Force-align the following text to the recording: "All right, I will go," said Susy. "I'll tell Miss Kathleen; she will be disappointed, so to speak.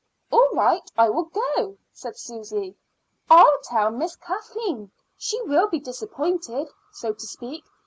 "All 0.31 0.49
right, 0.53 0.81
I 0.97 1.09
will 1.11 1.25
go," 1.25 1.77
said 1.93 2.17
Susy. 2.17 2.75
"I'll 3.29 3.59
tell 3.61 3.91
Miss 3.91 4.15
Kathleen; 4.15 4.89
she 5.15 5.39
will 5.43 5.67
be 5.67 5.79
disappointed, 5.79 6.69
so 6.91 7.13
to 7.13 7.27
speak. 7.27 7.63